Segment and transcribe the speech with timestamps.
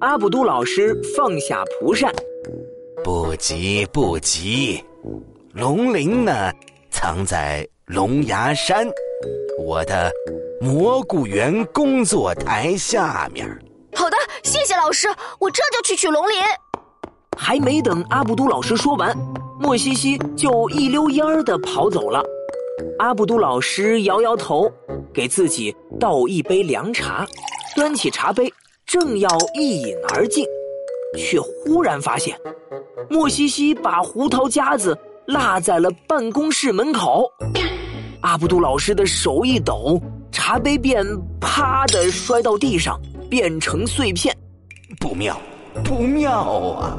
[0.00, 2.12] 阿卜都老师放下蒲扇，
[3.02, 4.82] 不急不急，
[5.52, 6.52] 龙鳞呢，
[6.90, 8.86] 藏在龙牙山，
[9.58, 10.10] 我的
[10.60, 13.46] 蘑菇园工作台下面。
[13.94, 15.08] 好的，谢谢老师，
[15.40, 16.36] 我这就去取龙鳞。
[17.36, 19.16] 还没等阿布都老师说完，
[19.60, 22.22] 莫西西就一溜烟儿的跑走了。
[22.98, 24.70] 阿布都老师摇摇头，
[25.12, 27.26] 给自己倒一杯凉茶，
[27.74, 28.52] 端起茶杯，
[28.88, 30.44] 正要一饮而尽，
[31.16, 32.40] 却忽然发现，
[33.10, 37.30] 莫西西把胡桃夹子落在了办公室门口。
[38.22, 40.00] 阿布杜老师的手一抖，
[40.32, 41.04] 茶杯便
[41.38, 42.98] 啪的摔到地上。
[43.30, 44.34] 变成碎片，
[44.98, 45.38] 不妙，
[45.84, 46.32] 不妙
[46.80, 46.96] 啊！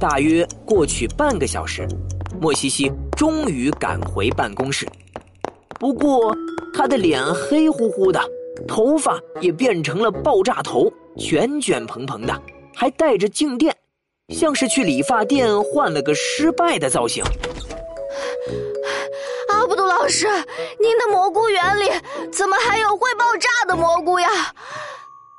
[0.00, 1.86] 大约过去半个小时，
[2.40, 4.84] 莫西西终于赶回办公室。
[5.78, 6.36] 不过，
[6.74, 8.20] 他的脸黑乎乎的，
[8.66, 12.42] 头发也变成了爆炸头，卷卷蓬蓬的，
[12.74, 13.76] 还带着静电，
[14.28, 17.24] 像是去理发店换了个失败的造型。
[19.48, 20.26] 阿布杜老师，
[20.80, 21.90] 您的蘑菇园里
[22.30, 24.28] 怎么还有会爆炸的蘑菇呀？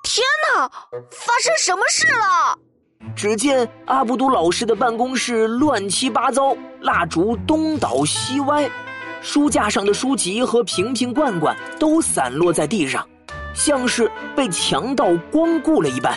[0.04, 0.24] 天
[0.56, 0.70] 哪！
[1.10, 2.58] 发生什么事了？
[3.16, 8.70] 只见阿布都老师的办公室乱七八糟，蜡烛东倒西歪，
[9.26, 13.04] 书架上的书籍和瓶瓶罐罐都散落在地上，
[13.56, 16.16] 像是被强盗光顾了一般。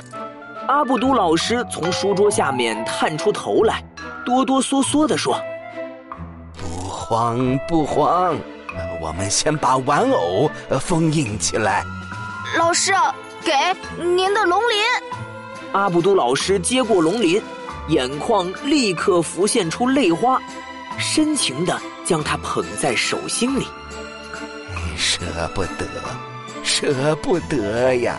[0.68, 3.82] 阿布都老师从书桌下面探出头来，
[4.26, 5.40] 哆哆嗦嗦地说
[6.60, 8.36] ：“不慌不慌，
[9.00, 11.82] 我们先把玩偶封印起来。”
[12.58, 12.92] 老师。
[13.40, 13.52] 给
[14.02, 14.76] 您的龙鳞，
[15.72, 17.40] 阿布都老师接过龙鳞，
[17.86, 20.38] 眼眶立刻浮现出泪花，
[20.98, 23.66] 深情的将它捧在手心里。
[24.96, 25.20] 舍
[25.54, 25.86] 不得，
[26.64, 28.16] 舍不得呀！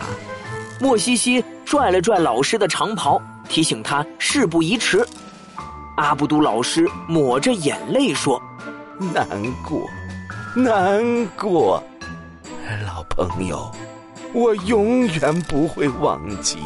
[0.78, 5.04] 莫西西拽了拽老师的长袍，提醒他事不宜迟。
[5.96, 8.40] 阿布都老师抹着眼泪说
[9.12, 9.26] ：“难
[9.68, 9.90] 过，
[10.54, 11.82] 难过，
[12.86, 13.74] 老朋友。”
[14.32, 16.58] 我永远不会忘记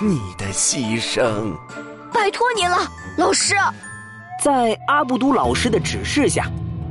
[0.00, 1.54] 你的牺牲，
[2.10, 2.78] 拜托您了，
[3.18, 3.54] 老师。
[4.42, 6.50] 在阿布都老师的指示下，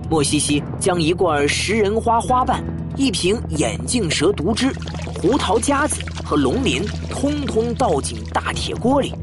[0.09, 2.63] 莫西西将一罐食人花花瓣、
[2.95, 4.73] 一瓶眼镜蛇毒汁、
[5.21, 9.13] 胡桃夹子和龙鳞通通倒进大铁锅里。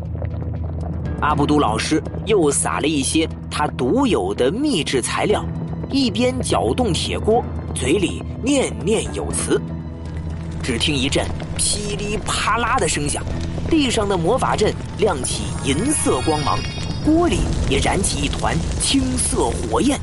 [1.23, 5.43] 阿布都老师又撒了一些他独有的秘制材料，
[5.91, 7.43] 一边搅动铁锅，
[7.75, 9.59] 嘴里念念有词。
[10.63, 11.25] 只听一阵
[11.57, 13.25] 噼里啪啦的声响，
[13.71, 16.59] 地上的魔法阵亮起银色光芒，
[17.09, 19.99] 锅里也燃起一团青色火焰。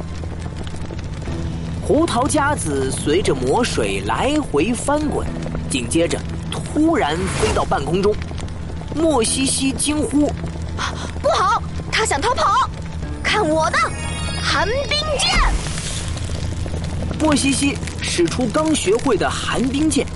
[1.79, 5.27] 胡桃夹子随着魔水来回翻滚，
[5.69, 8.11] 紧接着突然飞到半空中。
[8.95, 10.33] 莫西西惊呼
[11.21, 11.61] ：“不好，
[11.91, 12.67] 他想逃跑！
[13.21, 13.77] 看我的
[14.41, 15.39] 寒冰剑！”
[17.21, 20.07] 莫西西使出刚学会的寒冰剑。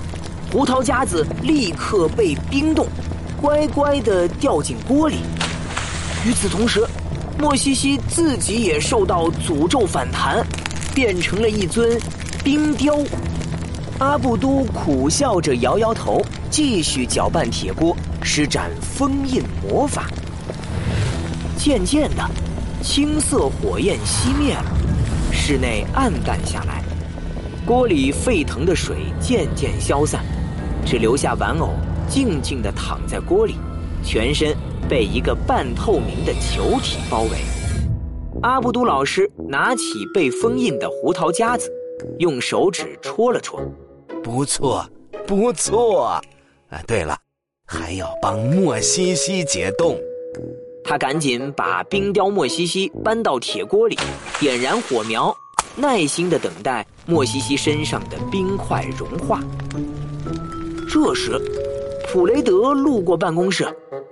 [0.52, 2.88] 胡桃夹子立刻被冰冻，
[3.40, 5.18] 乖乖的掉进锅里。
[6.26, 6.86] 与此同时，
[7.38, 10.46] 莫西西自己也受到诅咒反弹，
[10.94, 11.98] 变成了一尊
[12.44, 12.98] 冰雕。
[13.98, 20.08] 阿布都苦笑着摇摇头，继续搅拌铁锅，施展封印魔法。
[21.56, 22.30] 渐渐的，
[22.82, 24.64] 青色火焰熄灭了，
[25.32, 26.82] 室内暗淡下来，
[27.64, 30.22] 锅里沸腾的水渐渐消散。
[30.84, 31.74] 只留下玩偶
[32.08, 33.56] 静静地躺在锅里，
[34.02, 34.54] 全身
[34.88, 37.38] 被一个半透明的球体包围。
[38.42, 39.82] 阿布都老师拿起
[40.14, 41.70] 被封印的胡桃夹子，
[42.18, 43.60] 用手指戳了戳，
[44.22, 44.84] 不错，
[45.26, 46.20] 不错。
[46.70, 47.16] 啊，对了，
[47.66, 49.98] 还要帮莫西西解冻。
[50.82, 53.98] 他赶紧把冰雕莫西西搬到铁锅里，
[54.38, 55.34] 点燃火苗，
[55.76, 59.40] 耐心的等待莫西西身上的冰块融化。
[60.88, 61.38] 这时，
[62.08, 63.64] 普雷德路过办公室，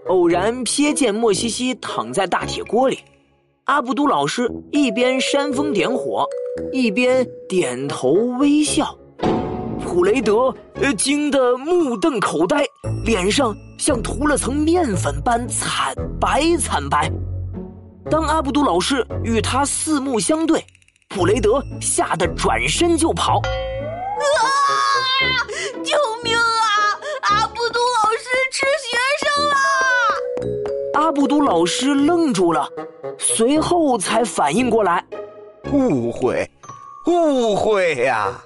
[0.08, 2.98] 偶然瞥见莫西西躺在大铁锅里。
[3.64, 6.26] 阿布都老师一边煽风点火，
[6.72, 8.96] 一边点头微笑。
[9.80, 10.54] 普雷德
[10.96, 12.64] 惊得目瞪口呆，
[13.04, 17.10] 脸上像涂了层面粉般惨白惨白。
[18.10, 20.64] 当阿布都老师与他四目相对，
[21.10, 23.38] 普雷德吓得转身就跑。
[23.38, 23.44] 啊！
[31.18, 32.68] 复读老师愣住了，
[33.18, 35.04] 随后才反应过来，
[35.72, 36.48] 误会，
[37.08, 38.40] 误会呀！